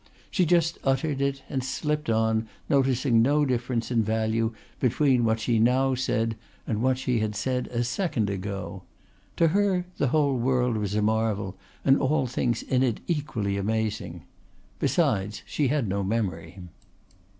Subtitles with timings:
[0.31, 5.59] She just uttered it and slipped on, noticing no difference in value between what she
[5.59, 6.35] now said
[6.65, 8.81] and what she had said a second ago.
[9.37, 14.23] To her the whole world was a marvel and all things in it equally amazing.
[14.79, 16.57] Besides she had no memory.